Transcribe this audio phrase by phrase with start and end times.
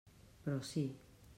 [0.45, 0.85] Però sí.